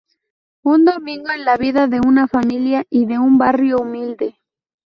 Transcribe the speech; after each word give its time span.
Un 0.63 0.83
domingo 0.83 1.29
en 1.29 1.45
la 1.45 1.57
vida 1.57 1.85
de 1.85 1.99
una 1.99 2.27
familia 2.27 2.85
y 2.89 3.05
de 3.05 3.19
un 3.19 3.37
barrio 3.37 3.77
humilde. 3.81 4.35